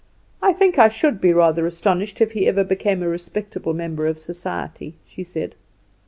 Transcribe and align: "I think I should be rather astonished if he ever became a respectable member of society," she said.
"I 0.41 0.51
think 0.51 0.79
I 0.79 0.87
should 0.87 1.21
be 1.21 1.31
rather 1.31 1.67
astonished 1.67 2.21
if 2.21 2.31
he 2.31 2.47
ever 2.47 2.63
became 2.63 3.03
a 3.03 3.07
respectable 3.07 3.75
member 3.75 4.07
of 4.07 4.17
society," 4.17 4.95
she 5.05 5.23
said. 5.23 5.53